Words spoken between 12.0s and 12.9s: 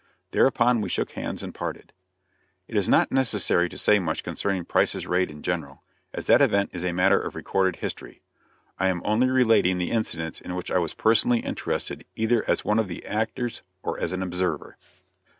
either as one of